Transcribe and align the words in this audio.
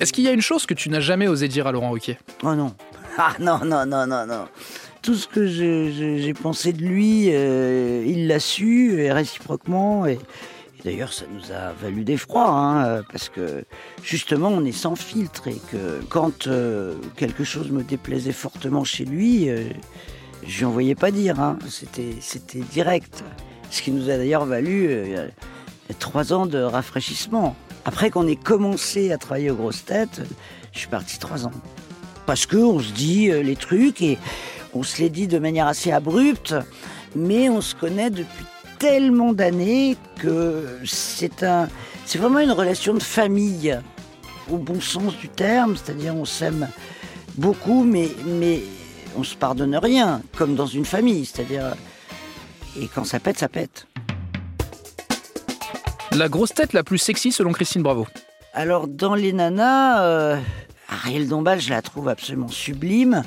Est-ce 0.00 0.12
qu'il 0.12 0.24
y 0.24 0.28
a 0.28 0.32
une 0.32 0.42
chose 0.42 0.66
que 0.66 0.74
tu 0.74 0.90
n'as 0.90 1.00
jamais 1.00 1.26
osé 1.28 1.48
dire 1.48 1.66
à 1.66 1.72
Laurent 1.72 1.90
Ruquier 1.90 2.18
Oh 2.42 2.54
non. 2.54 2.74
Ah 3.18 3.32
non, 3.40 3.60
non, 3.64 3.86
non, 3.86 4.06
non, 4.06 4.26
non. 4.26 4.44
Tout 5.00 5.14
ce 5.14 5.26
que 5.26 5.46
j'ai 5.46 6.34
pensé 6.34 6.74
de 6.74 6.82
lui, 6.82 7.28
euh, 7.30 8.04
il 8.06 8.26
l'a 8.26 8.38
su, 8.40 9.00
et 9.00 9.10
réciproquement. 9.10 10.04
Et, 10.04 10.18
d'ailleurs, 10.84 11.14
ça 11.14 11.24
nous 11.32 11.50
a 11.50 11.72
valu 11.72 12.04
d'effroi, 12.04 12.46
hein, 12.46 12.84
euh, 12.84 13.02
parce 13.10 13.30
que 13.30 13.64
justement, 14.02 14.48
on 14.50 14.66
est 14.66 14.72
sans 14.72 14.96
filtre. 14.96 15.48
Et 15.48 15.58
que 15.72 16.02
quand 16.10 16.46
euh, 16.46 16.94
quelque 17.16 17.42
chose 17.42 17.70
me 17.70 17.82
déplaisait 17.82 18.32
fortement 18.32 18.84
chez 18.84 19.06
lui, 19.06 19.48
euh, 19.48 19.62
je 20.46 20.58
lui 20.58 20.64
envoyais 20.66 20.94
pas 20.94 21.10
dire. 21.10 21.40
hein. 21.40 21.58
C'était 21.70 22.16
c'était 22.20 22.60
direct. 22.60 23.24
Ce 23.70 23.80
qui 23.80 23.92
nous 23.92 24.10
a 24.10 24.18
d'ailleurs 24.18 24.44
valu 24.44 24.88
euh, 24.90 25.26
trois 25.98 26.34
ans 26.34 26.44
de 26.44 26.58
rafraîchissement. 26.58 27.56
Après 27.86 28.10
qu'on 28.10 28.26
ait 28.26 28.34
commencé 28.34 29.12
à 29.12 29.16
travailler 29.16 29.48
aux 29.52 29.54
grosses 29.54 29.84
têtes, 29.84 30.20
je 30.72 30.80
suis 30.80 30.88
parti 30.88 31.20
trois 31.20 31.46
ans. 31.46 31.52
Parce 32.26 32.44
que 32.44 32.56
on 32.56 32.80
se 32.80 32.92
dit 32.92 33.30
euh, 33.30 33.44
les 33.44 33.54
trucs 33.54 34.02
et 34.02 34.18
on 34.74 34.82
se 34.82 35.00
les 35.00 35.08
dit 35.08 35.28
de 35.28 35.38
manière 35.38 35.68
assez 35.68 35.92
abrupte, 35.92 36.52
mais 37.14 37.48
on 37.48 37.60
se 37.60 37.76
connaît 37.76 38.10
depuis 38.10 38.44
tellement 38.80 39.32
d'années 39.32 39.96
que 40.18 40.80
c'est 40.84 41.44
un, 41.44 41.68
c'est 42.04 42.18
vraiment 42.18 42.40
une 42.40 42.50
relation 42.50 42.92
de 42.92 43.02
famille 43.02 43.78
au 44.50 44.56
bon 44.56 44.80
sens 44.80 45.16
du 45.16 45.28
terme, 45.28 45.76
c'est-à-dire 45.76 46.16
on 46.16 46.24
s'aime 46.24 46.68
beaucoup, 47.36 47.84
mais 47.84 48.10
mais 48.26 48.62
on 49.16 49.22
se 49.22 49.36
pardonne 49.36 49.76
rien, 49.76 50.22
comme 50.36 50.56
dans 50.56 50.66
une 50.66 50.84
famille, 50.84 51.24
c'est-à-dire 51.24 51.76
et 52.78 52.88
quand 52.88 53.04
ça 53.04 53.20
pète, 53.20 53.38
ça 53.38 53.48
pète. 53.48 53.86
La 56.16 56.30
grosse 56.30 56.54
tête 56.54 56.72
la 56.72 56.82
plus 56.82 56.96
sexy 56.96 57.30
selon 57.30 57.52
Christine 57.52 57.82
Bravo. 57.82 58.06
Alors, 58.54 58.88
dans 58.88 59.14
les 59.14 59.34
nanas, 59.34 60.02
euh, 60.02 60.40
Ariel 60.88 61.28
Dombal, 61.28 61.60
je 61.60 61.68
la 61.68 61.82
trouve 61.82 62.08
absolument 62.08 62.48
sublime, 62.48 63.22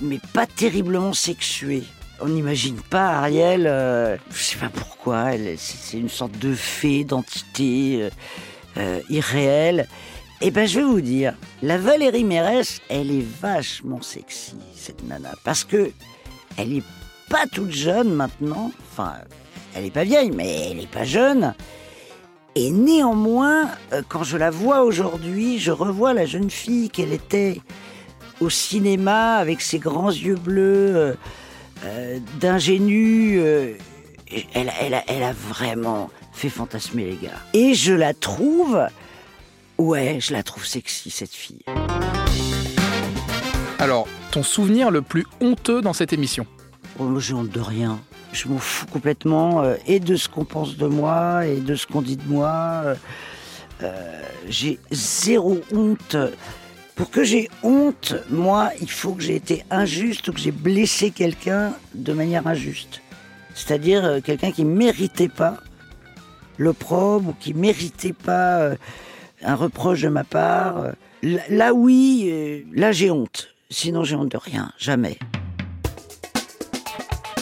mais 0.00 0.20
pas 0.32 0.46
terriblement 0.46 1.12
sexuée. 1.12 1.82
On 2.20 2.28
n'imagine 2.28 2.76
pas 2.76 3.14
Ariel, 3.14 3.66
euh, 3.66 4.16
je 4.30 4.42
sais 4.44 4.58
pas 4.58 4.68
pourquoi, 4.68 5.30
c'est 5.56 5.98
une 5.98 6.08
sorte 6.08 6.38
de 6.38 6.54
fée, 6.54 7.02
d'entité 7.02 8.02
euh, 8.02 8.10
euh, 8.76 9.00
irréelle. 9.10 9.88
Eh 10.40 10.52
ben, 10.52 10.68
je 10.68 10.78
vais 10.78 10.86
vous 10.86 11.00
dire, 11.00 11.34
la 11.62 11.78
Valérie 11.78 12.22
Mérès, 12.22 12.80
elle 12.88 13.10
est 13.10 13.26
vachement 13.40 14.02
sexy, 14.02 14.54
cette 14.76 15.02
nana, 15.08 15.32
parce 15.42 15.64
que 15.64 15.90
elle 16.56 16.76
est 16.76 16.84
pas 17.28 17.46
toute 17.52 17.72
jeune 17.72 18.14
maintenant. 18.14 18.70
Enfin, 18.92 19.14
elle 19.74 19.84
est 19.84 19.90
pas 19.90 20.04
vieille, 20.04 20.30
mais 20.30 20.70
elle 20.70 20.78
est 20.78 20.90
pas 20.90 21.04
jeune. 21.04 21.54
Et 22.56 22.70
néanmoins, 22.70 23.68
euh, 23.92 24.02
quand 24.08 24.22
je 24.22 24.36
la 24.36 24.50
vois 24.50 24.82
aujourd'hui, 24.84 25.58
je 25.58 25.72
revois 25.72 26.14
la 26.14 26.24
jeune 26.24 26.50
fille 26.50 26.88
qu'elle 26.88 27.12
était 27.12 27.60
au 28.40 28.48
cinéma 28.50 29.36
avec 29.36 29.60
ses 29.60 29.78
grands 29.78 30.10
yeux 30.10 30.36
bleus, 30.36 30.96
euh, 30.96 31.14
euh, 31.84 32.18
d'ingénue. 32.40 33.38
euh, 33.40 33.72
elle, 34.54 34.72
elle, 34.80 34.94
a- 34.94 35.04
elle 35.08 35.22
a 35.22 35.32
vraiment 35.32 36.10
fait 36.32 36.48
fantasmer 36.48 37.04
les 37.06 37.16
gars. 37.16 37.38
Et 37.52 37.74
je 37.74 37.92
la 37.92 38.14
trouve, 38.14 38.78
ouais, 39.78 40.18
je 40.20 40.32
la 40.32 40.42
trouve 40.42 40.64
sexy 40.66 41.10
cette 41.10 41.34
fille. 41.34 41.62
Alors, 43.78 44.06
ton 44.30 44.42
souvenir 44.42 44.90
le 44.90 45.02
plus 45.02 45.26
honteux 45.40 45.82
dans 45.82 45.92
cette 45.92 46.12
émission? 46.12 46.46
Oh, 46.98 47.18
j'ai 47.20 47.34
honte 47.34 47.50
de 47.50 47.60
rien. 47.60 48.00
Je 48.34 48.48
m'en 48.48 48.58
fous 48.58 48.86
complètement 48.86 49.62
euh, 49.62 49.76
et 49.86 50.00
de 50.00 50.16
ce 50.16 50.28
qu'on 50.28 50.44
pense 50.44 50.76
de 50.76 50.88
moi 50.88 51.46
et 51.46 51.60
de 51.60 51.76
ce 51.76 51.86
qu'on 51.86 52.02
dit 52.02 52.16
de 52.16 52.28
moi. 52.28 52.82
Euh, 52.84 52.94
euh, 53.84 54.22
j'ai 54.48 54.80
zéro 54.90 55.60
honte. 55.72 56.16
Pour 56.96 57.10
que 57.10 57.22
j'ai 57.22 57.48
honte, 57.62 58.16
moi, 58.30 58.70
il 58.80 58.90
faut 58.90 59.12
que 59.12 59.22
j'ai 59.22 59.36
été 59.36 59.64
injuste 59.70 60.26
ou 60.26 60.32
que 60.32 60.40
j'ai 60.40 60.50
blessé 60.50 61.12
quelqu'un 61.12 61.74
de 61.94 62.12
manière 62.12 62.46
injuste. 62.48 63.02
C'est-à-dire 63.54 64.20
quelqu'un 64.24 64.50
qui 64.50 64.64
méritait 64.64 65.28
pas 65.28 65.58
l'opprobre 66.58 67.30
ou 67.30 67.32
qui 67.38 67.54
méritait 67.54 68.12
pas 68.12 68.70
un 69.44 69.54
reproche 69.54 70.02
de 70.02 70.08
ma 70.08 70.24
part. 70.24 70.86
Là, 71.22 71.72
oui, 71.72 72.64
là 72.72 72.90
j'ai 72.90 73.10
honte. 73.12 73.54
Sinon 73.70 74.02
j'ai 74.02 74.16
honte 74.16 74.30
de 74.30 74.38
rien, 74.38 74.72
jamais. 74.78 75.18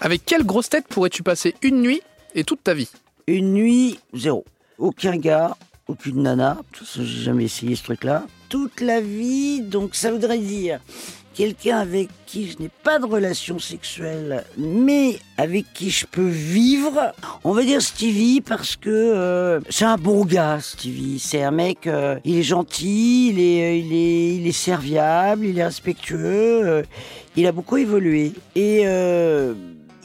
Avec 0.00 0.24
quelle 0.24 0.44
grosse 0.44 0.68
tête 0.68 0.86
pourrais-tu 0.88 1.22
passer 1.22 1.54
une 1.62 1.80
nuit 1.80 2.02
et 2.34 2.44
toute 2.44 2.62
ta 2.62 2.74
vie? 2.74 2.90
Une 3.26 3.54
nuit, 3.54 3.98
zéro. 4.14 4.44
Aucun 4.78 5.16
gars, 5.16 5.56
aucune 5.88 6.22
nana. 6.22 6.58
J'ai 6.94 7.04
jamais 7.04 7.44
essayé 7.44 7.74
ce 7.76 7.84
truc-là. 7.84 8.24
Toute 8.48 8.80
la 8.80 9.00
vie, 9.00 9.62
donc 9.62 9.94
ça 9.94 10.12
voudrait 10.12 10.38
dire 10.38 10.80
quelqu'un 11.34 11.78
avec 11.78 12.08
qui 12.24 12.50
je 12.50 12.58
n'ai 12.58 12.70
pas 12.82 12.98
de 12.98 13.04
relation 13.04 13.58
sexuelle, 13.58 14.44
mais 14.56 15.18
avec 15.36 15.66
qui 15.74 15.90
je 15.90 16.06
peux 16.06 16.26
vivre. 16.26 17.12
On 17.44 17.52
va 17.52 17.62
dire 17.62 17.82
Stevie 17.82 18.40
parce 18.40 18.76
que 18.76 18.88
euh, 18.90 19.60
c'est 19.68 19.84
un 19.84 19.98
bon 19.98 20.24
gars, 20.24 20.60
Stevie. 20.60 21.18
C'est 21.18 21.42
un 21.42 21.50
mec, 21.50 21.86
euh, 21.86 22.18
il 22.24 22.38
est 22.38 22.42
gentil, 22.42 23.30
il 23.30 23.40
est, 23.40 23.64
euh, 23.64 23.76
il 23.76 23.92
est, 23.92 24.36
il 24.36 24.46
est 24.46 24.52
serviable, 24.52 25.46
il 25.46 25.58
est 25.58 25.64
respectueux. 25.64 26.84
il 27.36 27.46
a 27.46 27.52
beaucoup 27.52 27.76
évolué 27.76 28.32
et 28.54 28.84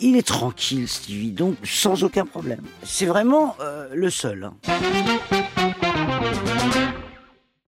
il 0.02 0.18
est 0.18 0.28
tranquille, 0.28 0.88
Stevie, 0.88 1.32
donc 1.32 1.56
sans 1.64 2.04
aucun 2.04 2.26
problème. 2.26 2.62
C'est 2.84 3.06
vraiment 3.06 3.56
euh, 3.62 3.88
le 3.94 4.10
seul. 4.10 4.44
hein. 4.44 4.54